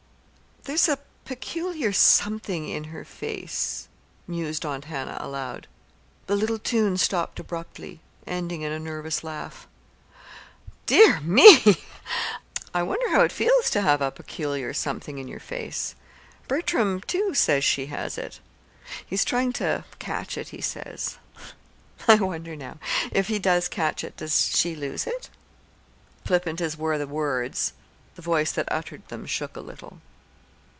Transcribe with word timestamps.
"There's 0.65 0.87
a 0.87 0.99
peculiar 1.25 1.91
something 1.91 2.67
in 2.69 2.83
her 2.83 3.03
face," 3.03 3.87
mused 4.27 4.63
Aunt 4.63 4.85
Hannah, 4.85 5.17
aloud. 5.19 5.65
The 6.27 6.35
little 6.35 6.59
tune 6.59 6.97
stopped 6.97 7.39
abruptly, 7.39 7.99
ending 8.27 8.61
in 8.61 8.71
a 8.71 8.77
nervous 8.77 9.23
laugh. 9.23 9.67
"Dear 10.85 11.19
me! 11.21 11.77
I 12.75 12.83
wonder 12.83 13.09
how 13.09 13.21
it 13.21 13.31
feels 13.31 13.71
to 13.71 13.81
have 13.81 14.01
a 14.03 14.11
peculiar 14.11 14.71
something 14.71 15.17
in 15.17 15.27
your 15.27 15.39
face. 15.39 15.95
Bertram, 16.47 17.01
too, 17.01 17.33
says 17.33 17.63
she 17.63 17.87
has 17.87 18.15
it. 18.19 18.39
He's 19.03 19.25
trying 19.25 19.53
to 19.53 19.83
'catch 19.97 20.37
it,' 20.37 20.49
he 20.49 20.61
says. 20.61 21.17
I 22.07 22.15
wonder 22.17 22.55
now 22.55 22.77
if 23.11 23.29
he 23.29 23.39
does 23.39 23.67
catch 23.67 24.03
it, 24.03 24.15
does 24.17 24.55
she 24.55 24.75
lose 24.75 25.07
it?" 25.07 25.31
Flippant 26.23 26.61
as 26.61 26.77
were 26.77 26.99
the 26.99 27.07
words, 27.07 27.73
the 28.13 28.21
voice 28.21 28.51
that 28.51 28.67
uttered 28.71 29.07
them 29.07 29.25
shook 29.25 29.57
a 29.57 29.61
little. 29.61 29.99